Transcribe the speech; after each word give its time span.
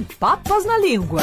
Sem 0.00 0.04
Papas 0.18 0.64
na 0.64 0.78
Língua. 0.78 1.22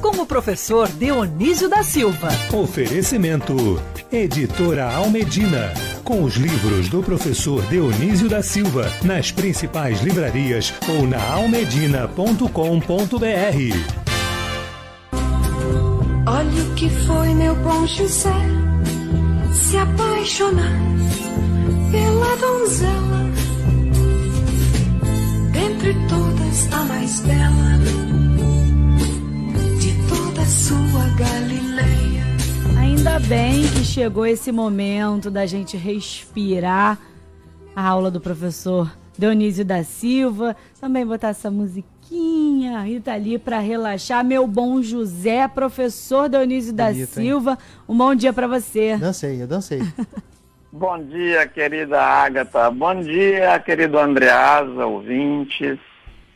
Com 0.00 0.22
o 0.22 0.26
professor 0.26 0.88
Dionísio 0.88 1.68
da 1.68 1.82
Silva. 1.82 2.28
Oferecimento: 2.52 3.82
Editora 4.12 4.92
Almedina. 4.92 5.72
Com 6.04 6.22
os 6.22 6.34
livros 6.34 6.88
do 6.88 7.02
professor 7.02 7.64
Dionísio 7.66 8.28
da 8.28 8.42
Silva 8.42 8.92
nas 9.02 9.32
principais 9.32 10.00
livrarias 10.02 10.72
ou 10.88 11.06
na 11.06 11.20
almedina.com.br. 11.32 12.46
Olha 16.26 16.62
o 16.62 16.74
que 16.74 16.88
foi 16.88 17.34
meu 17.34 17.56
bom 17.56 17.86
José 17.86 18.30
se 19.52 19.76
apaixonar 19.76 20.80
pela 21.90 22.36
donzela 22.36 23.32
dentre 25.52 25.94
todas 26.08 26.72
a 26.72 26.84
mais 26.84 27.20
bela 27.20 27.71
Ainda 33.12 33.28
bem 33.28 33.60
que 33.64 33.84
chegou 33.84 34.24
esse 34.24 34.50
momento 34.50 35.30
da 35.30 35.44
gente 35.44 35.76
respirar 35.76 36.98
a 37.76 37.86
aula 37.86 38.10
do 38.10 38.18
professor 38.18 38.90
Dionísio 39.18 39.66
da 39.66 39.84
Silva, 39.84 40.56
também 40.80 41.04
botar 41.04 41.28
essa 41.28 41.50
musiquinha, 41.50 42.80
Rita 42.80 43.12
ali 43.12 43.38
para 43.38 43.58
relaxar. 43.58 44.24
Meu 44.24 44.46
bom 44.46 44.80
José, 44.80 45.46
professor 45.46 46.26
Dionísio 46.26 46.72
da 46.72 46.86
Bonito, 46.86 47.00
hein? 47.00 47.26
Silva, 47.26 47.58
um 47.86 47.94
bom 47.94 48.14
dia 48.14 48.32
para 48.32 48.46
você. 48.46 48.96
Dancei, 48.96 49.42
eu 49.42 49.46
dancei. 49.46 49.82
Bom 50.72 50.98
dia, 51.04 51.46
querida 51.46 52.00
Agatha. 52.00 52.70
Bom 52.70 52.98
dia, 52.98 53.60
querido 53.60 53.98
Andreasa, 53.98 54.86
ouvintes. 54.86 55.78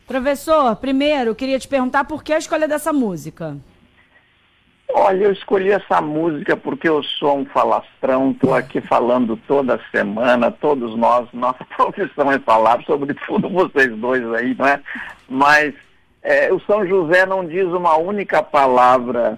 Professor, 0.05 0.75
primeiro, 0.75 1.33
queria 1.33 1.57
te 1.57 1.67
perguntar 1.67 2.03
por 2.03 2.23
que 2.23 2.31
a 2.31 2.37
escolha 2.37 2.67
dessa 2.67 2.93
música. 2.93 3.57
Olha, 4.93 5.25
eu 5.25 5.31
escolhi 5.33 5.71
essa 5.71 6.01
música 6.01 6.55
porque 6.55 6.87
eu 6.87 7.03
sou 7.03 7.39
um 7.39 7.45
falastrão, 7.45 8.31
estou 8.31 8.53
aqui 8.53 8.79
falando 8.79 9.35
toda 9.47 9.81
semana, 9.91 10.49
todos 10.49 10.95
nós, 10.97 11.27
nossa 11.33 11.63
profissão 11.75 12.31
é 12.31 12.39
falar, 12.39 12.81
sobretudo 12.83 13.49
vocês 13.49 13.95
dois 13.97 14.23
aí, 14.33 14.55
não 14.55 14.65
é? 14.65 14.81
Mas 15.27 15.73
é, 16.21 16.51
o 16.53 16.59
São 16.61 16.87
José 16.87 17.25
não 17.25 17.45
diz 17.45 17.65
uma 17.65 17.97
única 17.97 18.41
palavra 18.41 19.37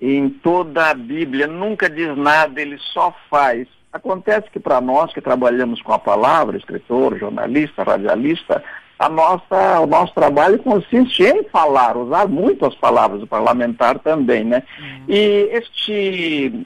em 0.00 0.28
toda 0.28 0.90
a 0.90 0.94
Bíblia, 0.94 1.46
nunca 1.46 1.88
diz 1.88 2.16
nada, 2.16 2.60
ele 2.60 2.76
só 2.92 3.14
faz. 3.30 3.68
Acontece 3.92 4.50
que 4.50 4.58
para 4.58 4.80
nós 4.80 5.12
que 5.12 5.20
trabalhamos 5.20 5.80
com 5.80 5.92
a 5.92 5.98
palavra, 5.98 6.56
escritor, 6.56 7.18
jornalista, 7.18 7.82
radialista, 7.82 8.62
a 9.02 9.08
nossa, 9.08 9.80
o 9.80 9.86
nosso 9.86 10.14
trabalho 10.14 10.60
consiste 10.60 11.24
em 11.24 11.42
falar, 11.44 11.96
usar 11.96 12.28
muito 12.28 12.64
as 12.64 12.74
palavras, 12.76 13.20
o 13.20 13.26
parlamentar 13.26 13.98
também, 13.98 14.44
né? 14.44 14.62
E 15.08 15.48
este, 15.50 16.64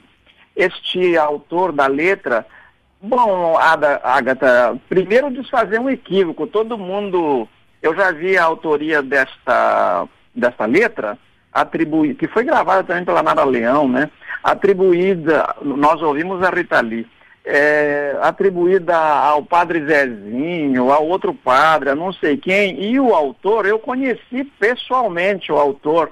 este 0.55 1.17
autor 1.17 1.71
da 1.71 1.87
letra, 1.87 2.45
bom, 3.01 3.57
Ada, 3.57 3.99
Agatha, 4.03 4.77
primeiro 4.87 5.31
desfazer 5.31 5.79
um 5.79 5.89
equívoco, 5.89 6.45
todo 6.45 6.77
mundo, 6.77 7.47
eu 7.81 7.95
já 7.95 8.11
vi 8.11 8.37
a 8.37 8.43
autoria 8.43 9.01
desta, 9.01 10.07
desta 10.35 10.67
letra, 10.67 11.17
atribuir, 11.51 12.13
que 12.13 12.27
foi 12.27 12.43
gravada 12.43 12.83
também 12.83 13.03
pela 13.03 13.23
Nara 13.23 13.45
Leão, 13.45 13.89
né? 13.89 14.11
Atribuída, 14.43 15.55
nós 15.63 16.03
ouvimos 16.03 16.43
a 16.43 16.51
Rita 16.51 16.79
Lee, 16.81 17.07
é, 17.49 18.17
atribuída 18.21 18.97
ao 18.97 19.41
padre 19.41 19.85
Zezinho, 19.85 20.91
ao 20.91 21.07
outro 21.07 21.33
padre, 21.33 21.89
a 21.89 21.95
não 21.95 22.11
sei 22.11 22.35
quem, 22.35 22.83
e 22.83 22.99
o 22.99 23.15
autor, 23.15 23.65
eu 23.65 23.79
conheci 23.79 24.43
pessoalmente 24.59 25.49
o 25.49 25.57
autor, 25.57 26.11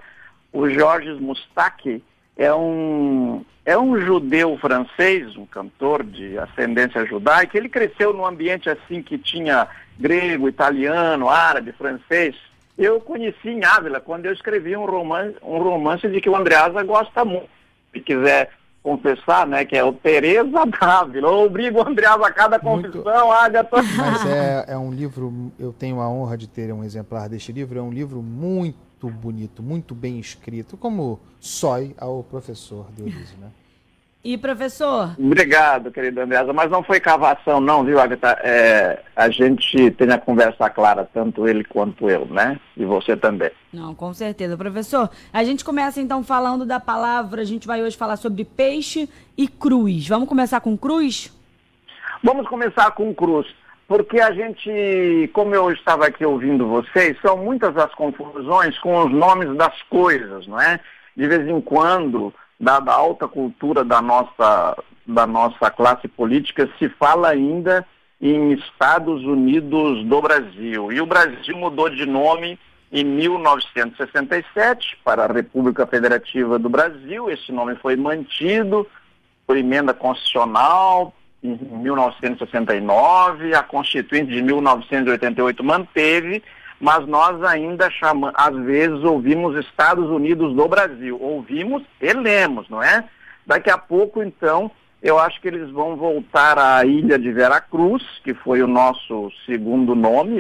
o 0.53 0.69
Georges 0.69 1.19
Moustaki, 1.19 2.02
é 2.38 2.53
um, 2.53 3.44
é 3.66 3.78
um 3.78 4.00
judeu 4.00 4.58
francês, 4.58 5.35
um 5.35 5.46
cantor 5.46 6.03
de 6.03 6.38
ascendência 6.38 7.06
judaica, 7.06 7.57
ele 7.57 7.67
cresceu 7.67 8.13
num 8.13 8.25
ambiente 8.25 8.69
assim 8.69 9.02
que 9.02 9.17
tinha 9.17 9.67
grego, 10.00 10.47
italiano, 10.47 11.29
árabe, 11.29 11.73
francês. 11.73 12.34
Eu 12.78 13.02
conheci 13.02 13.50
em 13.50 13.63
Ávila, 13.63 14.00
quando 14.00 14.25
eu 14.25 14.34
escrevi 14.34 14.75
um 14.75 14.85
romance, 14.85 15.35
um 15.41 15.57
romance 15.57 16.07
de 16.07 16.22
que 16.22 16.29
o 16.29 16.35
Andreasa 16.35 16.81
gosta 16.84 17.25
muito. 17.25 17.50
Se 17.94 18.00
quiser 18.00 18.52
confessar, 18.85 19.47
né, 19.47 19.66
que 19.66 19.75
é 19.75 19.84
o 19.84 19.91
Tereza 19.91 20.63
Dávila. 20.79 21.29
Eu 21.29 21.46
obrigo 21.46 21.79
o 21.79 21.88
Andreasa 21.88 22.28
a 22.28 22.31
cada 22.31 22.59
Muito. 22.59 22.91
confissão, 22.91 23.31
Agatha. 23.31 23.81
Mas 23.81 24.25
é, 24.28 24.66
é 24.68 24.78
um 24.78 24.91
livro, 24.94 25.51
eu 25.57 25.73
tenho 25.73 26.00
a 26.00 26.07
honra 26.07 26.38
de 26.38 26.47
ter 26.47 26.72
um 26.72 26.84
exemplar 26.84 27.28
deste 27.28 27.51
livro, 27.51 27.79
é 27.79 27.81
um 27.81 27.91
livro 27.91 28.22
muito 28.22 29.09
bonito, 29.09 29.63
muito 29.63 29.96
bem 29.96 30.19
escrito, 30.19 30.78
como 30.78 31.19
sói 31.40 31.96
ao 31.97 32.23
professor 32.23 32.85
Dionísio, 32.96 33.40
né? 33.40 33.47
E 34.25 34.40
professor, 34.40 35.12
Obrigado, 35.19 35.91
querido 35.91 36.19
Andreasa, 36.19 36.52
mas 36.52 36.72
não 36.72 36.81
foi 36.81 37.00
cavação 37.00 37.62
não, 37.62 37.84
viu, 37.84 38.00
Agatha? 38.00 38.40
É, 38.44 39.03
a 39.16 39.30
gente 39.30 39.91
tem 39.91 40.12
a 40.12 40.18
conversa 40.18 40.68
clara, 40.68 41.08
tanto 41.13 41.47
ele 41.47 41.63
quanto 41.63 42.09
eu, 42.09 42.25
né? 42.25 42.59
E 42.75 42.84
você 42.84 43.16
também. 43.16 43.52
Não, 43.72 43.94
com 43.94 44.12
certeza. 44.16 44.58
Professor, 44.58 45.12
a 45.31 45.44
gente 45.44 45.64
começa 45.64 46.02
então 46.02 46.24
falando 46.24 46.66
da 46.66 46.80
palavra, 46.80 47.44
a 47.44 47.46
gente 47.46 47.68
vai 47.68 47.84
hoje 47.84 47.96
falar 47.96 48.16
sobre 48.16 48.44
peixe 48.44 49.08
e 49.38 49.47
cruz. 49.47 50.08
Vamos 50.08 50.28
começar 50.28 50.59
com 50.59 50.75
cruz? 50.75 51.31
Vamos 52.24 52.47
começar 52.47 52.90
com 52.94 53.14
cruz, 53.14 53.46
porque 53.88 54.19
a 54.19 54.31
gente, 54.31 55.30
como 55.34 55.53
eu 55.53 55.72
estava 55.72 56.08
aqui 56.08 56.25
ouvindo 56.25 56.68
vocês, 56.68 57.16
são 57.22 57.38
muitas 57.38 57.78
as 57.78 57.94
confusões 57.94 58.75
com 58.80 59.06
os 59.06 59.12
nomes 59.12 59.56
das 59.56 59.80
coisas, 59.84 60.47
não 60.47 60.59
é? 60.59 60.80
De 61.16 61.28
vez 61.28 61.47
em 61.47 61.62
quando, 61.62 62.34
dada 62.59 62.91
a 62.91 62.95
alta 62.95 63.27
cultura 63.27 63.83
da 63.83 64.01
nossa, 64.01 64.77
da 65.05 65.27
nossa 65.27 65.69
classe 65.69 66.07
política, 66.07 66.69
se 66.79 66.89
fala 66.89 67.29
ainda 67.29 67.85
em 68.21 68.53
Estados 68.53 69.23
Unidos 69.23 70.05
do 70.05 70.21
Brasil. 70.21 70.91
E 70.91 71.01
o 71.01 71.05
Brasil 71.05 71.57
mudou 71.57 71.89
de 71.89 72.05
nome 72.05 72.57
em 72.91 73.03
1967 73.03 74.97
para 75.03 75.25
a 75.25 75.31
República 75.31 75.85
Federativa 75.85 76.57
do 76.57 76.69
Brasil. 76.69 77.29
Esse 77.29 77.51
nome 77.51 77.75
foi 77.75 77.95
mantido 77.95 78.87
por 79.45 79.57
emenda 79.57 79.93
constitucional 79.93 81.13
em 81.43 81.57
1969, 81.83 83.53
a 83.53 83.61
Constituinte 83.61 84.33
de 84.33 84.41
1988 84.41 85.63
manteve, 85.63 86.43
mas 86.80 87.08
nós 87.08 87.41
ainda 87.44 87.90
chamamos, 87.90 88.36
às 88.38 88.56
vezes 88.66 89.03
ouvimos 89.03 89.58
Estados 89.58 90.09
Unidos 90.09 90.56
do 90.56 90.68
Brasil. 90.68 91.18
Ouvimos 91.22 91.84
e 92.02 92.13
lemos, 92.13 92.69
não 92.69 92.81
é? 92.81 93.08
Daqui 93.46 93.69
a 93.69 93.78
pouco, 93.78 94.22
então, 94.22 94.69
eu 95.02 95.19
acho 95.19 95.40
que 95.40 95.47
eles 95.47 95.69
vão 95.69 95.96
voltar 95.96 96.58
à 96.58 96.84
ilha 96.84 97.18
de 97.18 97.31
Veracruz, 97.31 98.03
que 98.24 98.34
foi 98.34 98.62
o 98.62 98.68
nosso 98.68 99.31
segundo 99.46 99.96
nome, 99.96 100.40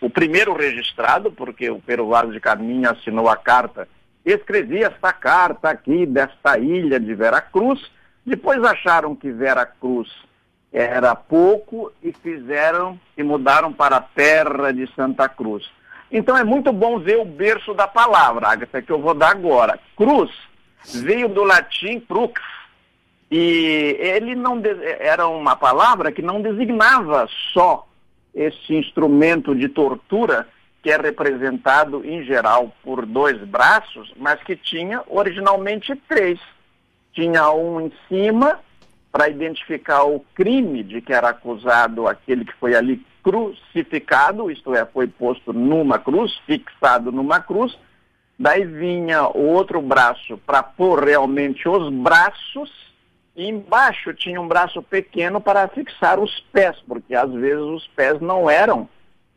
o 0.00 0.10
primeiro 0.10 0.54
registrado, 0.54 1.32
porque 1.32 1.70
o 1.70 1.80
Pero 1.80 2.08
de 2.30 2.38
Caminha 2.38 2.90
assinou 2.90 3.28
a 3.28 3.36
carta. 3.36 3.88
Escrevi 4.24 4.84
esta 4.84 5.12
carta 5.12 5.70
aqui 5.70 6.06
desta 6.06 6.58
ilha 6.58 7.00
de 7.00 7.14
Veracruz. 7.14 7.80
Depois 8.24 8.62
acharam 8.62 9.16
que 9.16 9.32
Veracruz 9.32 10.08
era 10.72 11.14
pouco 11.14 11.92
e 12.02 12.12
fizeram 12.12 12.98
e 13.16 13.22
mudaram 13.22 13.72
para 13.72 13.96
a 13.96 14.00
terra 14.00 14.72
de 14.72 14.86
Santa 14.94 15.28
Cruz. 15.28 15.70
Então 16.10 16.36
é 16.36 16.44
muito 16.44 16.72
bom 16.72 16.98
ver 16.98 17.18
o 17.18 17.24
berço 17.24 17.74
da 17.74 17.86
palavra, 17.86 18.48
Agatha, 18.48 18.80
que 18.80 18.90
eu 18.90 19.00
vou 19.00 19.14
dar 19.14 19.30
agora. 19.30 19.78
Cruz 19.96 20.30
veio 20.94 21.28
do 21.28 21.44
latim 21.44 22.00
crux, 22.00 22.40
e 23.30 23.96
ele 23.98 24.34
não 24.34 24.60
era 25.00 25.26
uma 25.26 25.56
palavra 25.56 26.12
que 26.12 26.20
não 26.20 26.42
designava 26.42 27.26
só 27.52 27.86
esse 28.34 28.74
instrumento 28.74 29.54
de 29.54 29.68
tortura 29.68 30.46
que 30.82 30.90
é 30.90 30.96
representado 30.96 32.04
em 32.04 32.24
geral 32.24 32.72
por 32.82 33.06
dois 33.06 33.38
braços, 33.38 34.12
mas 34.16 34.42
que 34.42 34.56
tinha 34.56 35.02
originalmente 35.06 35.94
três. 36.08 36.40
Tinha 37.12 37.50
um 37.52 37.80
em 37.80 37.92
cima 38.08 38.58
para 39.12 39.28
identificar 39.28 40.04
o 40.04 40.20
crime 40.34 40.82
de 40.82 41.02
que 41.02 41.12
era 41.12 41.28
acusado 41.28 42.08
aquele 42.08 42.46
que 42.46 42.54
foi 42.54 42.74
ali 42.74 43.04
crucificado, 43.22 44.50
isto 44.50 44.74
é, 44.74 44.86
foi 44.86 45.06
posto 45.06 45.52
numa 45.52 45.98
cruz, 45.98 46.34
fixado 46.46 47.12
numa 47.12 47.38
cruz. 47.38 47.78
Daí 48.38 48.64
vinha 48.64 49.28
o 49.28 49.46
outro 49.46 49.80
braço 49.82 50.38
para 50.38 50.62
pôr 50.62 51.04
realmente 51.04 51.68
os 51.68 51.92
braços 51.92 52.72
e 53.36 53.48
embaixo 53.48 54.12
tinha 54.14 54.40
um 54.40 54.48
braço 54.48 54.82
pequeno 54.82 55.40
para 55.40 55.68
fixar 55.68 56.18
os 56.18 56.40
pés, 56.52 56.76
porque 56.88 57.14
às 57.14 57.30
vezes 57.32 57.62
os 57.62 57.86
pés 57.88 58.20
não 58.20 58.48
eram 58.50 58.88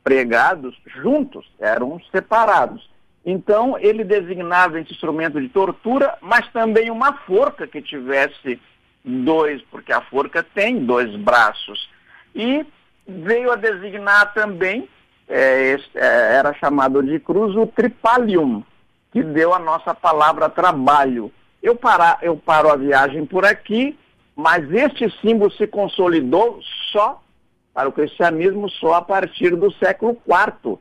pregados 0.04 0.75
juntos, 0.86 1.45
eram 1.60 2.00
separados. 2.12 2.89
Então 3.25 3.78
ele 3.80 4.04
designava 4.04 4.80
esse 4.80 4.92
instrumento 4.92 5.42
de 5.42 5.50
tortura, 5.50 6.18
mas 6.21 6.48
também 6.51 6.92
uma 6.92 7.13
forca 7.13 7.68
que 7.68 7.81
tivesse 7.81 8.60
dois, 9.06 9.62
porque 9.69 9.94
a 9.94 10.02
forca 10.02 10.44
tem 10.44 10.86
dois 10.86 11.16
braços. 11.16 11.90
E 12.34 12.66
veio 13.07 13.52
a 13.52 13.56
designar 13.56 14.34
também, 14.34 14.90
é, 15.28 15.78
é, 15.94 16.36
era 16.36 16.54
chamado 16.56 17.02
de 17.04 17.19
cruz 17.19 17.56
o 17.56 17.68
tripalium, 17.68 18.63
que 19.12 19.22
deu 19.24 19.54
a 19.54 19.60
nossa 19.60 19.94
palavra 19.94 20.50
trabalho. 20.50 21.31
Eu, 21.62 21.75
parar, 21.75 22.19
eu 22.22 22.36
paro 22.36 22.69
a 22.69 22.75
viagem 22.75 23.25
por 23.25 23.46
aqui, 23.46 23.98
mas 24.36 24.69
este 24.72 25.10
símbolo 25.22 25.52
se 25.52 25.68
consolidou 25.68 26.60
só 26.92 27.22
para 27.74 27.90
o 27.90 27.92
cristianismo 27.92 28.69
só 28.69 28.96
a 28.96 29.02
partir 29.02 29.56
do 29.56 29.72
século 29.74 30.18
IV, 30.28 30.78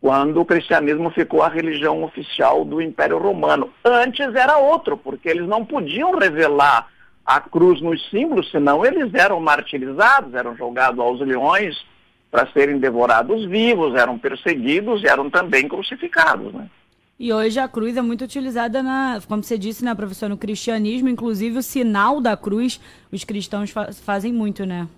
quando 0.00 0.40
o 0.40 0.44
cristianismo 0.44 1.10
ficou 1.10 1.42
a 1.42 1.48
religião 1.48 2.02
oficial 2.02 2.64
do 2.64 2.80
Império 2.80 3.18
Romano. 3.18 3.70
Antes 3.84 4.34
era 4.34 4.58
outro, 4.58 4.96
porque 4.96 5.28
eles 5.28 5.46
não 5.46 5.64
podiam 5.64 6.18
revelar 6.18 6.88
a 7.36 7.40
cruz 7.40 7.80
nos 7.80 8.10
símbolos, 8.10 8.50
senão 8.50 8.84
eles 8.84 9.14
eram 9.14 9.38
martirizados, 9.38 10.34
eram 10.34 10.56
jogados 10.56 10.98
aos 10.98 11.20
leões 11.20 11.80
para 12.28 12.50
serem 12.52 12.78
devorados 12.78 13.48
vivos, 13.48 13.94
eram 13.94 14.18
perseguidos 14.18 15.00
e 15.04 15.06
eram 15.06 15.30
também 15.30 15.68
crucificados. 15.68 16.52
Né? 16.52 16.66
E 17.20 17.32
hoje 17.32 17.60
a 17.60 17.68
cruz 17.68 17.96
é 17.96 18.02
muito 18.02 18.24
utilizada, 18.24 18.82
na, 18.82 19.20
como 19.28 19.44
você 19.44 19.56
disse, 19.56 19.84
né, 19.84 19.94
professor, 19.94 20.28
no 20.28 20.36
cristianismo, 20.36 21.08
inclusive 21.08 21.58
o 21.58 21.62
sinal 21.62 22.20
da 22.20 22.36
cruz, 22.36 22.80
os 23.12 23.22
cristãos 23.22 23.70
fa 23.70 23.92
fazem 23.92 24.32
muito, 24.32 24.66
né? 24.66 24.88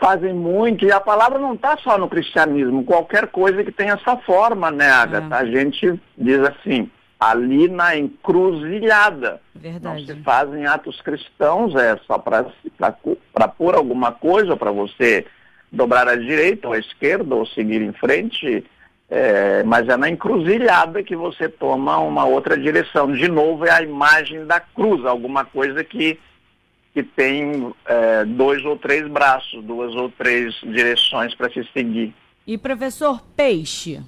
Fazem 0.00 0.34
muito, 0.34 0.84
e 0.84 0.90
a 0.90 1.00
palavra 1.00 1.38
não 1.38 1.54
está 1.54 1.76
só 1.78 1.96
no 1.96 2.08
cristianismo, 2.08 2.84
qualquer 2.84 3.28
coisa 3.28 3.62
que 3.62 3.70
tenha 3.70 3.92
essa 3.94 4.16
forma, 4.16 4.72
né, 4.72 4.90
Agatha? 4.90 5.32
É. 5.32 5.38
A 5.38 5.44
gente 5.46 6.00
diz 6.18 6.40
assim, 6.40 6.90
ali 7.18 7.68
na 7.68 7.96
encruzilhada. 7.96 9.40
Verdade. 9.54 10.06
Não 10.06 10.06
se 10.06 10.22
fazem 10.22 10.66
atos 10.66 11.00
cristãos, 11.00 11.74
é 11.74 11.96
só 12.06 12.18
para 12.18 13.48
pôr 13.48 13.74
alguma 13.74 14.12
coisa, 14.12 14.56
para 14.56 14.70
você 14.70 15.26
dobrar 15.72 16.08
à 16.08 16.16
direita 16.16 16.68
ou 16.68 16.74
à 16.74 16.78
esquerda, 16.78 17.34
ou 17.34 17.46
seguir 17.46 17.82
em 17.82 17.92
frente, 17.92 18.64
é, 19.08 19.62
mas 19.64 19.88
é 19.88 19.96
na 19.96 20.08
encruzilhada 20.08 21.02
que 21.02 21.16
você 21.16 21.48
toma 21.48 21.98
uma 21.98 22.24
outra 22.24 22.56
direção. 22.56 23.12
De 23.12 23.28
novo, 23.28 23.64
é 23.64 23.70
a 23.70 23.82
imagem 23.82 24.44
da 24.46 24.60
cruz, 24.60 25.04
alguma 25.04 25.44
coisa 25.44 25.82
que, 25.82 26.18
que 26.92 27.02
tem 27.02 27.72
é, 27.86 28.24
dois 28.24 28.64
ou 28.64 28.76
três 28.76 29.06
braços, 29.08 29.64
duas 29.64 29.94
ou 29.94 30.10
três 30.10 30.54
direções 30.62 31.34
para 31.34 31.50
se 31.50 31.64
seguir. 31.72 32.14
E 32.46 32.56
professor 32.56 33.22
Peixe? 33.36 34.00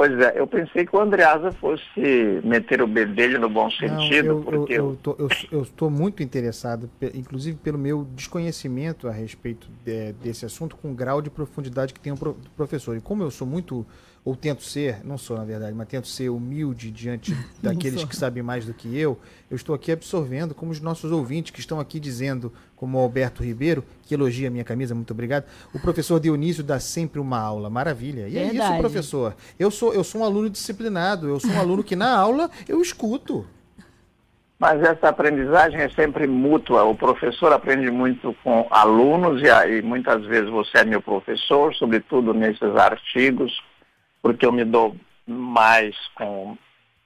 Pois 0.00 0.18
é, 0.18 0.32
eu 0.34 0.46
pensei 0.46 0.86
que 0.86 0.96
o 0.96 0.98
Andreasa 0.98 1.52
fosse 1.52 2.40
meter 2.42 2.80
o 2.80 2.86
bedelho 2.86 3.38
no 3.38 3.50
bom 3.50 3.70
sentido, 3.70 4.28
Não, 4.28 4.36
eu, 4.38 4.42
porque... 4.42 4.72
Eu 5.52 5.60
estou 5.60 5.90
muito 5.90 6.22
interessado, 6.22 6.88
inclusive 7.14 7.58
pelo 7.58 7.76
meu 7.76 8.06
desconhecimento 8.14 9.06
a 9.06 9.12
respeito 9.12 9.68
de, 9.84 10.14
desse 10.14 10.46
assunto, 10.46 10.74
com 10.74 10.90
o 10.90 10.94
grau 10.94 11.20
de 11.20 11.28
profundidade 11.28 11.92
que 11.92 12.00
tem 12.00 12.14
o 12.14 12.16
professor. 12.56 12.96
E 12.96 13.00
como 13.02 13.22
eu 13.22 13.30
sou 13.30 13.46
muito 13.46 13.84
ou 14.24 14.34
tento 14.34 14.62
ser, 14.62 15.04
não 15.04 15.18
sou 15.18 15.36
na 15.36 15.44
verdade, 15.44 15.74
mas 15.74 15.86
tento 15.86 16.08
ser 16.08 16.30
humilde 16.30 16.90
diante 16.90 17.36
daqueles 17.62 18.02
que 18.02 18.16
sabem 18.16 18.42
mais 18.42 18.64
do 18.64 18.72
que 18.72 18.98
eu, 18.98 19.18
eu 19.50 19.56
estou 19.56 19.74
aqui 19.74 19.92
absorvendo, 19.92 20.54
como 20.54 20.72
os 20.72 20.80
nossos 20.80 21.12
ouvintes 21.12 21.50
que 21.50 21.60
estão 21.60 21.78
aqui 21.78 22.00
dizendo, 22.00 22.50
como 22.80 22.96
o 22.96 23.02
Alberto 23.02 23.44
Ribeiro, 23.44 23.84
que 24.06 24.14
elogia 24.14 24.48
a 24.48 24.50
minha 24.50 24.64
camisa, 24.64 24.94
muito 24.94 25.10
obrigado. 25.12 25.44
O 25.74 25.78
professor 25.78 26.18
Dionísio 26.18 26.64
dá 26.64 26.80
sempre 26.80 27.20
uma 27.20 27.38
aula, 27.38 27.68
maravilha. 27.68 28.26
E 28.26 28.30
verdade. 28.30 28.58
é 28.58 28.64
isso, 28.64 28.78
professor. 28.78 29.36
Eu 29.58 29.70
sou, 29.70 29.92
eu 29.92 30.02
sou 30.02 30.22
um 30.22 30.24
aluno 30.24 30.48
disciplinado, 30.48 31.28
eu 31.28 31.38
sou 31.38 31.50
um 31.50 31.60
aluno 31.60 31.84
que 31.84 31.94
na 31.94 32.10
aula 32.10 32.50
eu 32.66 32.80
escuto. 32.80 33.46
Mas 34.58 34.80
essa 34.82 35.10
aprendizagem 35.10 35.78
é 35.78 35.90
sempre 35.90 36.26
mútua. 36.26 36.84
O 36.84 36.94
professor 36.94 37.52
aprende 37.52 37.90
muito 37.90 38.34
com 38.42 38.66
alunos 38.70 39.42
e, 39.42 39.78
e 39.78 39.82
muitas 39.82 40.24
vezes 40.24 40.48
você 40.48 40.78
é 40.78 40.84
meu 40.84 41.02
professor, 41.02 41.74
sobretudo 41.74 42.32
nesses 42.32 42.74
artigos 42.76 43.52
porque 44.22 44.46
eu 44.46 44.52
me 44.52 44.64
dou 44.64 44.96
mais 45.26 45.94
com 46.14 46.56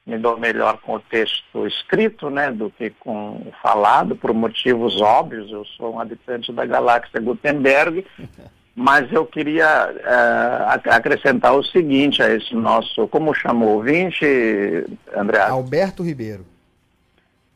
me 0.07 0.19
dou 0.19 0.39
melhor 0.39 0.79
com 0.79 0.97
o 0.97 1.01
texto 1.01 1.67
escrito, 1.67 2.29
né, 2.29 2.51
do 2.51 2.71
que 2.71 2.91
com 2.91 3.37
o 3.37 3.53
falado, 3.63 4.15
por 4.15 4.35
motivos 4.35 5.01
óbvios. 5.01 5.51
Eu 5.51 5.65
sou 5.65 5.95
um 5.95 6.01
habitante 6.01 6.53
da 6.53 6.67
galáxia 6.67 7.21
Gutenberg, 7.21 8.07
mas 8.77 9.11
eu 9.11 9.25
queria 9.25 9.91
uh, 9.91 10.91
acrescentar 10.91 11.55
o 11.55 11.65
seguinte 11.65 12.23
a 12.23 12.29
esse 12.29 12.55
nosso, 12.55 13.09
como 13.09 13.33
chamou 13.33 13.69
o 13.69 13.73
ouvinte, 13.77 14.27
André? 15.17 15.41
Alberto 15.41 16.03
Ribeiro. 16.03 16.45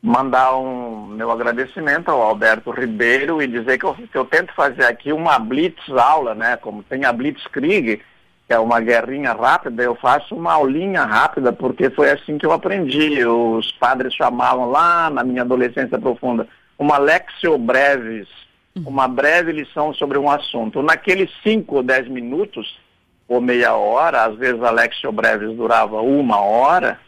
Mandar 0.01 0.57
um 0.57 1.07
meu 1.07 1.29
agradecimento 1.29 2.09
ao 2.09 2.21
Alberto 2.21 2.71
Ribeiro 2.71 3.41
e 3.41 3.47
dizer 3.47 3.77
que 3.77 3.85
eu, 3.85 3.93
que 3.93 4.17
eu 4.17 4.25
tento 4.25 4.53
fazer 4.53 4.85
aqui 4.85 5.11
uma 5.11 5.37
blitz 5.37 5.89
aula, 5.89 6.33
né, 6.33 6.55
como 6.55 6.81
tem 6.81 7.03
a 7.05 7.11
Blitzkrieg, 7.11 8.01
que 8.49 8.53
é 8.55 8.57
uma 8.57 8.81
guerrinha 8.81 9.31
rápida, 9.31 9.83
eu 9.83 9.93
faço 9.93 10.33
uma 10.33 10.53
aulinha 10.53 11.03
rápida, 11.03 11.53
porque 11.53 11.91
foi 11.91 12.09
assim 12.09 12.39
que 12.39 12.47
eu 12.47 12.51
aprendi. 12.51 13.23
Os 13.23 13.71
padres 13.73 14.11
chamavam 14.15 14.71
lá 14.71 15.07
na 15.07 15.23
minha 15.23 15.43
adolescência 15.43 15.99
profunda 15.99 16.47
uma 16.79 16.97
lexio 16.97 17.59
brevis, 17.59 18.27
uma 18.75 19.07
breve 19.07 19.51
lição 19.51 19.93
sobre 19.93 20.17
um 20.17 20.27
assunto. 20.27 20.81
Naqueles 20.81 21.29
5 21.43 21.75
ou 21.75 21.83
10 21.83 22.07
minutos, 22.07 22.79
ou 23.27 23.39
meia 23.39 23.75
hora, 23.75 24.23
às 24.23 24.35
vezes 24.35 24.63
a 24.63 24.71
lexio 24.71 25.11
brevis 25.11 25.55
durava 25.55 26.01
uma 26.01 26.41
hora, 26.41 26.99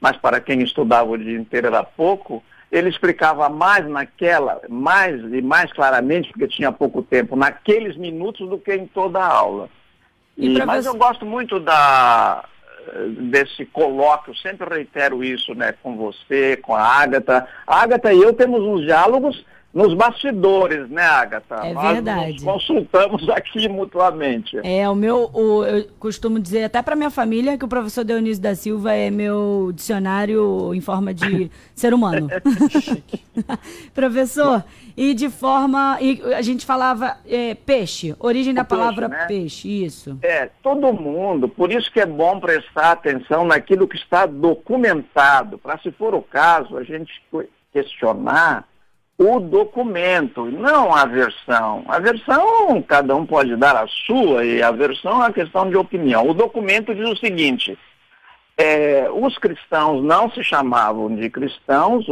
mas 0.00 0.16
para 0.16 0.40
quem 0.40 0.62
estudava 0.62 1.10
o 1.10 1.16
dia 1.16 1.38
inteiro 1.38 1.68
era 1.68 1.84
pouco, 1.84 2.42
ele 2.72 2.88
explicava 2.88 3.48
mais 3.48 3.86
naquela, 3.88 4.60
mais 4.68 5.22
e 5.32 5.40
mais 5.42 5.72
claramente, 5.72 6.30
porque 6.30 6.48
tinha 6.48 6.72
pouco 6.72 7.04
tempo, 7.04 7.36
naqueles 7.36 7.96
minutos 7.96 8.48
do 8.48 8.58
que 8.58 8.74
em 8.74 8.88
toda 8.88 9.20
a 9.20 9.32
aula. 9.32 9.70
E, 10.38 10.64
mas 10.64 10.86
eu 10.86 10.94
gosto 10.94 11.26
muito 11.26 11.58
da, 11.58 12.44
desse 13.28 13.66
colóquio, 13.66 14.36
sempre 14.36 14.72
reitero 14.72 15.24
isso 15.24 15.52
né, 15.52 15.74
com 15.82 15.96
você, 15.96 16.56
com 16.56 16.74
a 16.74 16.80
Ágata. 16.80 17.46
A 17.66 17.82
Ágata 17.82 18.12
e 18.12 18.22
eu 18.22 18.32
temos 18.32 18.62
uns 18.62 18.82
diálogos 18.82 19.44
nos 19.72 19.94
bastidores, 19.94 20.88
né, 20.88 21.02
Agatha? 21.02 21.56
É 21.56 21.72
Nós 21.72 21.92
verdade. 21.92 22.42
consultamos 22.42 23.28
aqui 23.30 23.68
mutuamente. 23.68 24.58
É, 24.62 24.88
o 24.88 24.94
meu, 24.94 25.30
o, 25.32 25.64
eu 25.64 25.86
costumo 25.98 26.40
dizer 26.40 26.64
até 26.64 26.80
para 26.82 26.96
minha 26.96 27.10
família 27.10 27.58
que 27.58 27.64
o 27.64 27.68
professor 27.68 28.04
Dionísio 28.04 28.42
da 28.42 28.54
Silva 28.54 28.94
é 28.94 29.10
meu 29.10 29.70
dicionário 29.74 30.74
em 30.74 30.80
forma 30.80 31.12
de 31.12 31.50
ser 31.74 31.92
humano. 31.92 32.28
professor, 33.94 34.64
e 34.96 35.12
de 35.14 35.28
forma. 35.28 35.98
E 36.00 36.22
a 36.34 36.42
gente 36.42 36.64
falava 36.64 37.18
é, 37.26 37.54
peixe, 37.54 38.16
origem 38.18 38.54
da 38.54 38.64
palavra 38.64 39.08
peixe, 39.08 39.20
né? 39.20 39.26
peixe, 39.26 39.84
isso. 39.84 40.18
É, 40.22 40.50
todo 40.62 40.92
mundo, 40.92 41.48
por 41.48 41.70
isso 41.70 41.92
que 41.92 42.00
é 42.00 42.06
bom 42.06 42.40
prestar 42.40 42.92
atenção 42.92 43.44
naquilo 43.44 43.86
que 43.86 43.96
está 43.96 44.24
documentado, 44.24 45.58
para 45.58 45.78
se 45.78 45.92
for 45.92 46.14
o 46.14 46.22
caso, 46.22 46.76
a 46.76 46.82
gente 46.82 47.12
questionar 47.72 48.66
o 49.18 49.40
documento, 49.40 50.44
não 50.46 50.94
a 50.94 51.04
versão. 51.04 51.84
A 51.88 51.98
versão, 51.98 52.80
cada 52.82 53.16
um 53.16 53.26
pode 53.26 53.56
dar 53.56 53.74
a 53.74 53.86
sua, 53.88 54.44
e 54.44 54.62
a 54.62 54.70
versão 54.70 55.12
é 55.12 55.16
uma 55.16 55.32
questão 55.32 55.68
de 55.68 55.76
opinião. 55.76 56.28
O 56.28 56.34
documento 56.34 56.94
diz 56.94 57.08
o 57.08 57.16
seguinte: 57.16 57.76
é, 58.56 59.08
os 59.12 59.36
cristãos 59.36 60.04
não 60.04 60.30
se 60.30 60.44
chamavam 60.44 61.14
de 61.14 61.28
cristãos, 61.28 62.06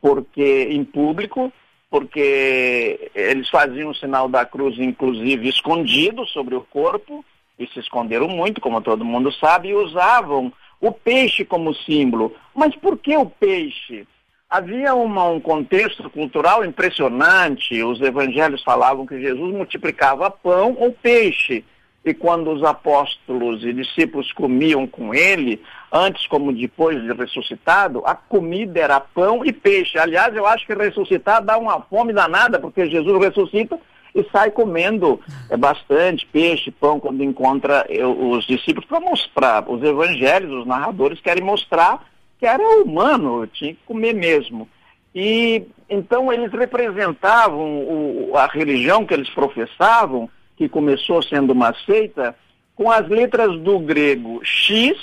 porque 0.00 0.68
em 0.70 0.84
público, 0.84 1.52
porque 1.88 3.10
eles 3.14 3.48
faziam 3.48 3.90
o 3.90 3.94
sinal 3.94 4.28
da 4.28 4.44
cruz, 4.44 4.76
inclusive, 4.78 5.48
escondido 5.48 6.26
sobre 6.26 6.56
o 6.56 6.62
corpo, 6.62 7.24
e 7.56 7.68
se 7.68 7.78
esconderam 7.78 8.26
muito, 8.26 8.60
como 8.60 8.80
todo 8.80 9.04
mundo 9.04 9.30
sabe, 9.34 9.68
e 9.68 9.74
usavam 9.74 10.52
o 10.80 10.90
peixe 10.90 11.44
como 11.44 11.72
símbolo. 11.72 12.34
Mas 12.52 12.74
por 12.74 12.98
que 12.98 13.16
o 13.16 13.26
peixe? 13.26 14.08
Havia 14.52 14.94
uma, 14.94 15.30
um 15.30 15.40
contexto 15.40 16.10
cultural 16.10 16.62
impressionante. 16.62 17.82
Os 17.82 18.02
evangelhos 18.02 18.62
falavam 18.62 19.06
que 19.06 19.18
Jesus 19.18 19.50
multiplicava 19.50 20.30
pão 20.30 20.76
ou 20.78 20.92
peixe. 20.92 21.64
E 22.04 22.12
quando 22.12 22.50
os 22.50 22.62
apóstolos 22.62 23.64
e 23.64 23.72
discípulos 23.72 24.30
comiam 24.30 24.86
com 24.86 25.14
ele, 25.14 25.62
antes 25.90 26.26
como 26.26 26.52
depois 26.52 27.00
de 27.00 27.14
ressuscitado, 27.14 28.02
a 28.04 28.14
comida 28.14 28.78
era 28.78 29.00
pão 29.00 29.42
e 29.42 29.54
peixe. 29.54 29.98
Aliás, 29.98 30.36
eu 30.36 30.46
acho 30.46 30.66
que 30.66 30.74
ressuscitar 30.74 31.42
dá 31.42 31.56
uma 31.56 31.80
fome 31.80 32.12
danada, 32.12 32.58
porque 32.58 32.90
Jesus 32.90 33.24
ressuscita 33.24 33.80
e 34.14 34.22
sai 34.30 34.50
comendo 34.50 35.18
é, 35.48 35.56
bastante 35.56 36.26
peixe, 36.26 36.70
pão, 36.70 37.00
quando 37.00 37.24
encontra 37.24 37.86
os 37.88 38.44
discípulos, 38.44 38.84
para 38.84 39.00
mostrar. 39.00 39.64
Os 39.66 39.82
evangelhos, 39.82 40.52
os 40.52 40.66
narradores 40.66 41.22
querem 41.22 41.42
mostrar 41.42 42.11
que 42.42 42.46
era 42.46 42.82
humano, 42.82 43.46
tinha 43.46 43.72
que 43.72 43.78
comer 43.86 44.12
mesmo. 44.12 44.68
E 45.14 45.64
então 45.88 46.32
eles 46.32 46.50
representavam 46.50 47.84
o, 47.84 48.32
a 48.36 48.48
religião 48.48 49.06
que 49.06 49.14
eles 49.14 49.30
professavam, 49.30 50.28
que 50.56 50.68
começou 50.68 51.22
sendo 51.22 51.52
uma 51.52 51.72
seita, 51.86 52.34
com 52.74 52.90
as 52.90 53.08
letras 53.08 53.56
do 53.60 53.78
grego 53.78 54.40
X, 54.42 54.98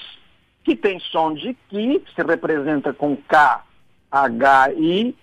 que 0.66 0.76
tem 0.76 1.00
som 1.00 1.34
de 1.34 1.56
Ki, 1.70 2.02
que 2.02 2.14
se 2.14 2.22
representa 2.28 2.92
com 2.92 3.16
K, 3.16 3.64
H, 4.12 4.74
I, 4.74 5.16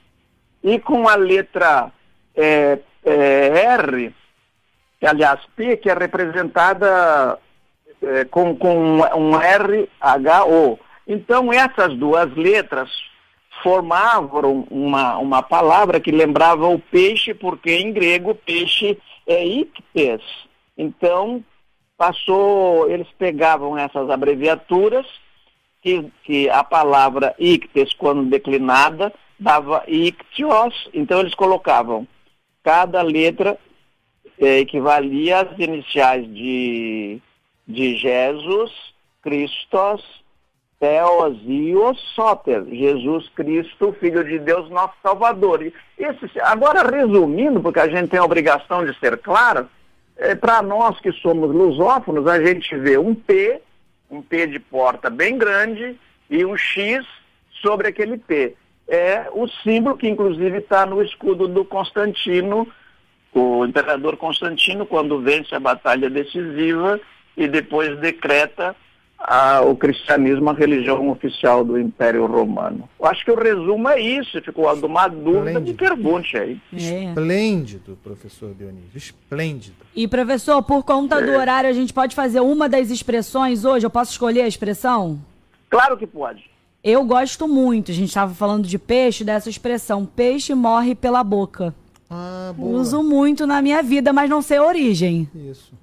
e 0.65 0.79
com 0.79 1.07
a 1.07 1.17
letra 1.17 1.93
é, 2.35 2.79
é, 3.05 3.47
R, 3.75 4.15
que, 4.99 5.07
aliás 5.07 5.41
P, 5.55 5.77
que 5.77 5.91
é 5.91 5.95
representada 5.95 7.39
é, 8.01 8.25
com, 8.25 8.57
com 8.57 9.01
um 9.01 9.39
R, 9.39 9.87
H, 10.01 10.47
O. 10.47 10.79
Então, 11.07 11.53
essas 11.53 11.97
duas 11.97 12.35
letras 12.35 12.91
formavam 13.63 14.67
uma, 14.71 15.17
uma 15.19 15.43
palavra 15.43 16.01
que 16.01 16.11
lembrava 16.11 16.67
o 16.69 16.79
peixe, 16.79 17.33
porque 17.33 17.73
em 17.77 17.93
grego 17.93 18.35
peixe 18.35 18.99
é 19.27 19.45
ictes. 19.45 20.23
Então, 20.77 21.45
passou, 21.97 22.91
eles 22.91 23.09
pegavam 23.19 23.79
essas 23.79 24.11
abreviaturas, 24.11 25.07
que, 25.83 26.11
que 26.25 26.51
a 26.51 26.65
palavra 26.65 27.35
ictes, 27.39 27.93
quando 27.95 28.29
declinada, 28.29 29.13
dava 29.39 29.85
ictios, 29.87 30.89
então 30.93 31.21
eles 31.21 31.35
colocavam 31.35 32.07
cada 32.63 33.03
letra 33.03 33.59
é, 34.41 34.59
equivalia 34.59 35.43
às 35.43 35.59
iniciais 35.59 36.27
de, 36.35 37.21
de 37.67 37.97
Jesus, 37.97 38.73
Christos, 39.23 40.03
Theos 40.79 41.39
e 41.47 41.75
Soter, 42.15 42.65
Jesus 42.67 43.29
Cristo, 43.31 43.97
Filho 43.99 44.23
de 44.23 44.39
Deus, 44.39 44.69
nosso 44.71 44.95
Salvador. 45.03 45.63
E 45.63 45.73
esse, 45.99 46.41
agora, 46.41 46.83
resumindo, 46.89 47.61
porque 47.61 47.81
a 47.81 47.89
gente 47.89 48.11
tem 48.11 48.21
a 48.21 48.25
obrigação 48.25 48.85
de 48.85 48.97
ser 48.99 49.17
claro, 49.19 49.69
é, 50.17 50.35
para 50.35 50.63
nós 50.63 50.99
que 51.01 51.13
somos 51.13 51.55
lusófonos, 51.55 52.27
a 52.27 52.43
gente 52.43 52.77
vê 52.77 52.99
um 52.99 53.15
P, 53.15 53.61
um 54.11 54.21
P 54.21 54.47
de 54.47 54.59
porta 54.59 55.09
bem 55.09 55.39
grande, 55.39 55.99
e 56.29 56.45
um 56.45 56.57
X 56.57 57.07
sobre 57.63 57.89
aquele 57.89 58.19
P. 58.19 58.55
É 58.89 59.29
o 59.33 59.49
símbolo 59.49 59.97
que, 59.97 60.09
inclusive, 60.09 60.59
está 60.59 60.87
no 60.87 61.03
escudo 61.03 61.49
do 61.49 61.65
Constantino, 61.65 62.69
o 63.35 63.65
imperador 63.67 64.17
Constantino, 64.17 64.87
quando 64.87 65.21
vence 65.21 65.55
a 65.55 65.61
batalha 65.61 66.09
decisiva 66.09 67.01
e 67.37 67.47
depois 67.47 67.99
decreta 67.99 68.75
a, 69.29 69.61
o 69.61 69.75
cristianismo 69.75 70.49
a 70.51 70.53
religião 70.53 71.11
oficial 71.11 71.65
do 71.65 71.77
Império 71.77 72.25
Romano. 72.27 72.89
Eu 72.99 73.07
acho 73.07 73.25
que 73.25 73.31
o 73.33 73.35
resumo 73.35 73.89
é 73.89 74.01
isso. 74.01 74.41
Ficou 74.41 74.73
uma 74.73 75.09
dúvida, 75.09 75.59
me 75.59 75.75
pergunte 75.75 76.37
aí. 76.37 76.61
É. 76.73 77.07
Esplêndido, 77.07 77.99
professor 78.05 78.55
Dionísio, 78.55 78.97
esplêndido. 78.97 79.85
E, 79.97 80.07
professor, 80.07 80.63
por 80.63 80.85
conta 80.85 81.21
do 81.21 81.33
é. 81.33 81.37
horário, 81.37 81.69
a 81.69 81.73
gente 81.73 81.93
pode 81.93 82.15
fazer 82.15 82.39
uma 82.39 82.69
das 82.69 82.89
expressões 82.89 83.65
hoje? 83.65 83.85
Eu 83.85 83.91
posso 83.91 84.13
escolher 84.13 84.43
a 84.43 84.49
expressão? 84.49 85.19
Claro 85.69 85.97
que 85.97 86.07
pode. 86.07 86.49
Eu 86.85 87.03
gosto 87.05 87.49
muito, 87.49 87.91
a 87.91 87.95
gente 87.95 88.09
estava 88.09 88.33
falando 88.33 88.69
de 88.69 88.79
peixe, 88.79 89.25
dessa 89.25 89.51
expressão, 89.51 90.07
peixe 90.07 90.55
morre 90.55 90.95
pela 90.95 91.25
boca. 91.25 91.75
Ah, 92.09 92.53
boa. 92.57 92.79
Uso 92.79 93.03
muito 93.03 93.45
na 93.45 93.61
minha 93.61 93.83
vida, 93.83 94.13
mas 94.13 94.31
não 94.31 94.41
sei 94.41 94.59
a 94.59 94.65
origem. 94.65 95.29
Isso. 95.35 95.75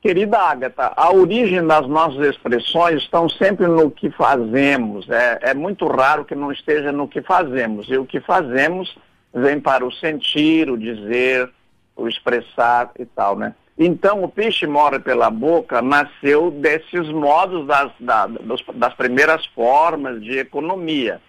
Querida 0.00 0.38
Agatha, 0.38 0.94
a 0.96 1.12
origem 1.12 1.66
das 1.66 1.86
nossas 1.86 2.26
expressões 2.26 3.02
estão 3.02 3.28
sempre 3.28 3.66
no 3.66 3.90
que 3.90 4.10
fazemos. 4.10 5.08
É, 5.10 5.38
é 5.42 5.54
muito 5.54 5.86
raro 5.86 6.24
que 6.24 6.34
não 6.34 6.50
esteja 6.50 6.90
no 6.90 7.06
que 7.06 7.20
fazemos. 7.20 7.86
E 7.88 7.98
o 7.98 8.06
que 8.06 8.18
fazemos 8.18 8.96
vem 9.34 9.60
para 9.60 9.84
o 9.84 9.92
sentir, 9.92 10.70
o 10.70 10.78
dizer, 10.78 11.50
o 11.94 12.08
expressar 12.08 12.90
e 12.98 13.04
tal, 13.04 13.36
né? 13.36 13.54
Então, 13.78 14.24
o 14.24 14.28
peixe 14.28 14.66
morre 14.66 14.98
pela 14.98 15.30
boca 15.30 15.82
nasceu 15.82 16.50
desses 16.50 17.08
modos 17.10 17.66
das, 17.66 17.92
da, 18.00 18.26
das 18.74 18.94
primeiras 18.94 19.44
formas 19.46 20.22
de 20.22 20.38
economia. 20.38 21.20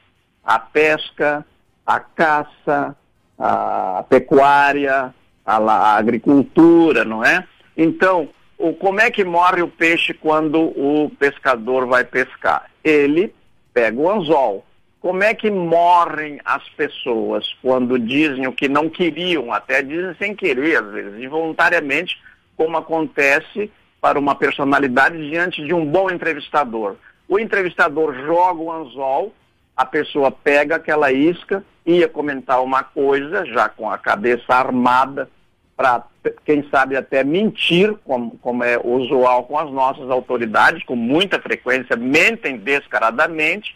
A 0.43 0.59
pesca, 0.59 1.45
a 1.85 1.99
caça, 1.99 2.95
a 3.37 4.03
pecuária, 4.09 5.13
a, 5.45 5.57
a 5.57 5.95
agricultura, 5.97 7.03
não 7.05 7.23
é? 7.23 7.45
Então, 7.77 8.29
o, 8.61 8.73
como 8.73 9.01
é 9.01 9.09
que 9.09 9.23
morre 9.23 9.61
o 9.61 9.67
peixe 9.67 10.13
quando 10.13 10.59
o 10.61 11.09
pescador 11.19 11.87
vai 11.87 12.03
pescar? 12.03 12.69
Ele 12.83 13.33
pega 13.73 13.99
o 13.99 14.09
anzol. 14.09 14.65
Como 14.99 15.23
é 15.23 15.33
que 15.33 15.49
morrem 15.49 16.39
as 16.45 16.67
pessoas 16.69 17.55
quando 17.61 17.97
dizem 17.97 18.45
o 18.45 18.53
que 18.53 18.69
não 18.69 18.87
queriam, 18.87 19.51
até 19.51 19.81
dizem 19.81 20.13
sem 20.19 20.35
querer, 20.35 20.77
às 20.77 20.91
vezes, 20.91 21.19
involuntariamente, 21.19 22.21
como 22.55 22.77
acontece 22.77 23.71
para 23.99 24.19
uma 24.19 24.35
personalidade 24.35 25.17
diante 25.27 25.65
de 25.65 25.73
um 25.73 25.83
bom 25.83 26.11
entrevistador? 26.11 26.97
O 27.27 27.39
entrevistador 27.39 28.13
joga 28.13 28.61
o 28.61 28.71
anzol, 28.71 29.33
a 29.75 29.85
pessoa 29.85 30.29
pega 30.29 30.75
aquela 30.75 31.11
isca, 31.11 31.63
ia 31.83 32.07
comentar 32.07 32.61
uma 32.61 32.83
coisa, 32.83 33.43
já 33.45 33.67
com 33.67 33.89
a 33.89 33.97
cabeça 33.97 34.53
armada, 34.53 35.27
para, 35.75 36.03
quem 36.45 36.67
sabe, 36.69 36.95
até 36.95 37.23
mentir, 37.23 37.95
como, 38.05 38.37
como 38.37 38.63
é 38.63 38.79
usual 38.83 39.43
com 39.45 39.57
as 39.57 39.71
nossas 39.71 40.09
autoridades, 40.09 40.83
com 40.83 40.95
muita 40.95 41.39
frequência, 41.39 41.95
mentem 41.95 42.57
descaradamente. 42.57 43.75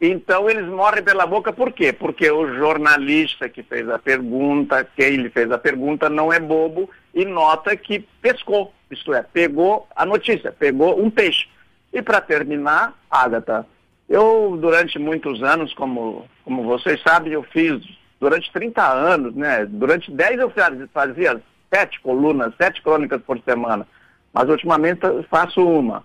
Então 0.00 0.50
eles 0.50 0.66
morrem 0.66 1.02
pela 1.02 1.26
boca 1.26 1.52
por 1.52 1.72
quê? 1.72 1.92
Porque 1.92 2.30
o 2.30 2.54
jornalista 2.54 3.48
que 3.48 3.62
fez 3.62 3.88
a 3.88 3.98
pergunta, 3.98 4.86
quem 4.96 5.16
lhe 5.16 5.30
fez 5.30 5.50
a 5.50 5.58
pergunta, 5.58 6.10
não 6.10 6.32
é 6.32 6.38
bobo 6.38 6.90
e 7.14 7.24
nota 7.24 7.74
que 7.76 8.06
pescou, 8.20 8.74
isto 8.90 9.14
é, 9.14 9.22
pegou 9.22 9.88
a 9.96 10.04
notícia, 10.04 10.52
pegou 10.52 11.00
um 11.00 11.08
peixe. 11.08 11.46
E 11.92 12.02
para 12.02 12.20
terminar, 12.20 12.94
Agatha, 13.10 13.66
eu 14.08 14.58
durante 14.60 14.98
muitos 14.98 15.42
anos, 15.42 15.72
como, 15.72 16.26
como 16.44 16.62
vocês 16.64 17.00
sabem, 17.02 17.32
eu 17.32 17.42
fiz 17.44 17.80
durante 18.20 18.52
30 18.52 18.86
anos, 18.86 19.34
né? 19.34 19.64
Durante 19.66 20.10
10 20.10 20.40
eu 20.40 20.52
fazia 20.92 21.40
sete 21.72 22.00
colunas, 22.00 22.54
sete 22.56 22.82
crônicas 22.82 23.20
por 23.22 23.38
semana, 23.40 23.86
mas 24.32 24.48
ultimamente 24.48 25.00
faço 25.30 25.66
uma. 25.66 26.04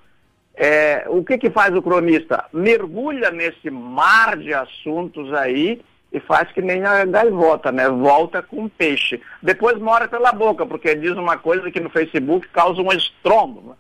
É, 0.55 1.05
o 1.07 1.23
que, 1.23 1.37
que 1.37 1.49
faz 1.49 1.75
o 1.75 1.81
cronista? 1.81 2.45
Mergulha 2.51 3.31
nesse 3.31 3.69
mar 3.69 4.37
de 4.37 4.53
assuntos 4.53 5.33
aí 5.33 5.81
e 6.11 6.19
faz 6.19 6.51
que 6.51 6.61
nem 6.61 6.83
a 6.83 7.05
gaivota, 7.05 7.71
né? 7.71 7.87
Volta 7.87 8.41
com 8.41 8.67
peixe. 8.67 9.21
Depois 9.41 9.77
mora 9.79 10.07
pela 10.07 10.33
boca, 10.33 10.65
porque 10.65 10.93
diz 10.93 11.13
uma 11.13 11.37
coisa 11.37 11.71
que 11.71 11.79
no 11.79 11.89
Facebook 11.89 12.47
causa 12.49 12.81
um 12.81 12.91
estrondo. 12.91 13.77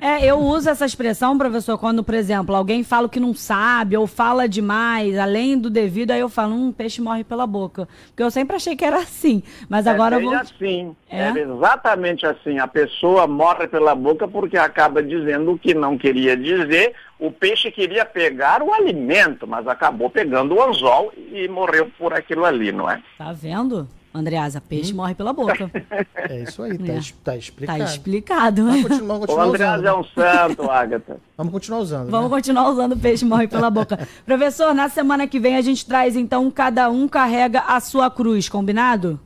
É, 0.00 0.24
eu 0.24 0.38
uso 0.38 0.70
essa 0.70 0.86
expressão, 0.86 1.36
professor, 1.36 1.76
quando, 1.76 2.02
por 2.02 2.14
exemplo, 2.14 2.54
alguém 2.54 2.82
fala 2.82 3.08
que 3.08 3.20
não 3.20 3.34
sabe 3.34 3.96
ou 3.96 4.06
fala 4.06 4.48
demais, 4.48 5.18
além 5.18 5.58
do 5.58 5.68
devido, 5.68 6.10
aí 6.10 6.20
eu 6.20 6.28
falo, 6.28 6.54
um 6.54 6.72
peixe 6.72 7.02
morre 7.02 7.22
pela 7.22 7.46
boca. 7.46 7.86
Porque 8.06 8.22
eu 8.22 8.30
sempre 8.30 8.56
achei 8.56 8.74
que 8.74 8.84
era 8.84 8.98
assim, 8.98 9.42
mas 9.68 9.86
é 9.86 9.90
agora 9.90 10.16
é 10.16 10.18
eu 10.18 10.24
vou... 10.24 10.34
assim, 10.34 10.96
é? 11.08 11.28
é 11.28 11.38
exatamente 11.38 12.24
assim. 12.24 12.58
A 12.58 12.66
pessoa 12.66 13.26
morre 13.26 13.68
pela 13.68 13.94
boca 13.94 14.26
porque 14.26 14.56
acaba 14.56 15.02
dizendo 15.02 15.52
o 15.52 15.58
que 15.58 15.74
não 15.74 15.98
queria 15.98 16.36
dizer. 16.36 16.94
O 17.18 17.30
peixe 17.30 17.70
queria 17.70 18.06
pegar 18.06 18.62
o 18.62 18.72
alimento, 18.72 19.46
mas 19.46 19.68
acabou 19.68 20.08
pegando 20.08 20.54
o 20.54 20.62
anzol 20.62 21.12
e 21.16 21.46
morreu 21.48 21.90
por 21.98 22.14
aquilo 22.14 22.46
ali, 22.46 22.72
não 22.72 22.90
é? 22.90 23.02
Tá 23.18 23.32
vendo? 23.32 23.86
Andreasa, 24.12 24.60
peixe 24.60 24.92
hum. 24.92 24.96
morre 24.96 25.14
pela 25.14 25.32
boca. 25.32 25.70
É 26.16 26.42
isso 26.42 26.62
aí, 26.62 26.76
tá, 26.76 26.92
é. 26.92 27.00
tá 27.22 27.36
explicado. 27.36 27.78
Tá 27.78 27.84
explicado. 27.84 28.64
Vamos 28.64 28.82
continuar, 28.82 29.06
vamos 29.06 29.20
continuar 29.26 29.46
o 29.46 29.48
Andreasa 29.48 29.88
é 29.88 29.94
um 29.94 30.04
santo, 30.04 30.70
Agatha. 30.70 31.16
Vamos 31.36 31.52
continuar 31.52 31.78
usando. 31.78 32.10
Vamos 32.10 32.30
né? 32.30 32.36
continuar 32.36 32.70
usando 32.70 32.96
peixe 32.96 33.24
morre 33.24 33.46
pela 33.46 33.70
boca. 33.70 34.08
Professor, 34.26 34.74
na 34.74 34.88
semana 34.88 35.28
que 35.28 35.38
vem 35.38 35.56
a 35.56 35.60
gente 35.60 35.86
traz, 35.86 36.16
então, 36.16 36.50
cada 36.50 36.90
um 36.90 37.06
carrega 37.06 37.60
a 37.60 37.78
sua 37.78 38.10
cruz, 38.10 38.48
combinado? 38.48 39.18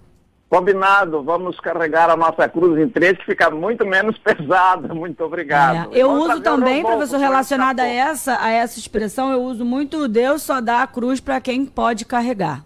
Combinado, 0.50 1.22
vamos 1.22 1.58
carregar 1.58 2.10
a 2.10 2.16
nossa 2.16 2.46
cruz 2.46 2.78
em 2.78 2.88
três, 2.88 3.16
que 3.16 3.24
fica 3.24 3.50
muito 3.50 3.86
menos 3.86 4.18
pesada. 4.20 4.92
Muito 4.92 5.24
obrigado. 5.24 5.94
É. 5.94 5.98
Eu 5.98 6.08
vamos 6.10 6.28
uso 6.28 6.40
também, 6.42 6.82
professor, 6.82 7.18
relacionado 7.18 7.80
a 7.80 7.86
essa, 7.86 8.38
a 8.38 8.50
essa 8.50 8.78
expressão, 8.78 9.32
eu 9.32 9.42
uso 9.42 9.64
muito 9.64 10.06
Deus 10.06 10.42
só 10.42 10.60
dá 10.60 10.82
a 10.82 10.86
cruz 10.86 11.20
para 11.20 11.40
quem 11.40 11.64
pode 11.64 12.04
carregar 12.04 12.62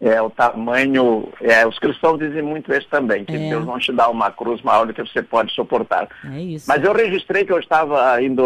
é 0.00 0.20
o 0.20 0.30
tamanho. 0.30 1.28
É, 1.40 1.66
os 1.66 1.78
cristãos 1.78 2.18
dizem 2.18 2.42
muito 2.42 2.72
isso 2.72 2.86
também, 2.90 3.24
que 3.24 3.34
é. 3.34 3.50
Deus 3.50 3.64
não 3.64 3.78
te 3.78 3.92
dá 3.92 4.08
uma 4.08 4.30
cruz 4.30 4.60
maior 4.62 4.86
do 4.86 4.94
que 4.94 5.02
você 5.02 5.22
pode 5.22 5.52
suportar. 5.52 6.08
É 6.32 6.40
isso. 6.40 6.66
Mas 6.68 6.82
eu 6.84 6.92
registrei 6.92 7.44
que 7.44 7.52
eu 7.52 7.58
estava 7.58 8.20
indo 8.22 8.44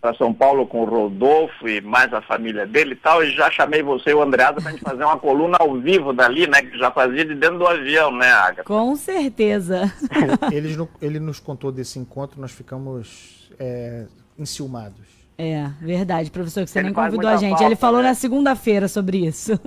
para 0.00 0.14
São 0.14 0.32
Paulo 0.32 0.66
com 0.66 0.82
o 0.82 0.84
Rodolfo 0.84 1.68
e 1.68 1.80
mais 1.80 2.12
a 2.12 2.22
família 2.22 2.66
dele 2.66 2.92
e 2.92 2.96
tal, 2.96 3.22
e 3.22 3.30
já 3.32 3.50
chamei 3.50 3.82
você 3.82 4.10
e 4.10 4.14
o 4.14 4.22
Andreado 4.22 4.60
para 4.60 4.70
a 4.70 4.72
gente 4.72 4.82
fazer 4.82 5.04
uma 5.04 5.18
coluna 5.18 5.56
ao 5.60 5.78
vivo 5.78 6.12
dali, 6.12 6.46
né? 6.46 6.62
Que 6.62 6.78
já 6.78 6.90
fazia 6.90 7.24
de 7.24 7.34
dentro 7.34 7.58
do 7.58 7.66
avião, 7.66 8.10
né, 8.12 8.30
Agatha? 8.30 8.64
Com 8.64 8.94
certeza. 8.96 9.92
ele, 10.52 10.88
ele 11.02 11.20
nos 11.20 11.40
contou 11.40 11.72
desse 11.72 11.98
encontro, 11.98 12.40
nós 12.40 12.52
ficamos 12.52 13.50
é, 13.58 14.06
enciumados. 14.38 15.20
É, 15.36 15.70
verdade, 15.80 16.30
professor, 16.30 16.64
que 16.64 16.70
você 16.70 16.80
ele 16.80 16.86
nem 16.86 16.94
convidou 16.94 17.28
a 17.28 17.36
gente. 17.36 17.50
Falta, 17.50 17.64
ele 17.64 17.76
falou 17.76 18.02
né? 18.02 18.08
na 18.08 18.14
segunda-feira 18.14 18.88
sobre 18.88 19.26
isso. 19.26 19.58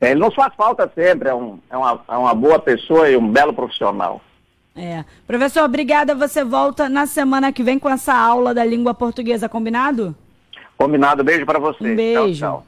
É, 0.00 0.10
ele 0.10 0.20
nos 0.20 0.34
faz 0.34 0.54
falta 0.54 0.90
sempre, 0.94 1.28
é, 1.28 1.34
um, 1.34 1.58
é, 1.68 1.76
uma, 1.76 2.00
é 2.08 2.16
uma 2.16 2.34
boa 2.34 2.58
pessoa 2.58 3.08
e 3.08 3.16
um 3.16 3.32
belo 3.32 3.52
profissional. 3.52 4.20
É. 4.76 5.04
Professor, 5.26 5.64
obrigada. 5.64 6.14
Você 6.14 6.44
volta 6.44 6.88
na 6.88 7.04
semana 7.06 7.52
que 7.52 7.64
vem 7.64 7.78
com 7.78 7.88
essa 7.88 8.14
aula 8.14 8.54
da 8.54 8.64
língua 8.64 8.94
portuguesa, 8.94 9.48
combinado? 9.48 10.14
Combinado. 10.76 11.24
Beijo 11.24 11.44
para 11.44 11.58
você. 11.58 11.92
Um 11.92 11.96
beijo. 11.96 12.38
Tchau, 12.38 12.60
tchau. 12.60 12.67